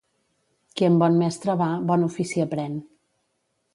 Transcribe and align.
Qui 0.79 0.87
amb 0.87 1.03
bon 1.03 1.19
mestre 1.23 1.55
va, 1.61 1.67
bon 1.91 2.07
ofici 2.07 2.43
aprèn. 2.47 2.81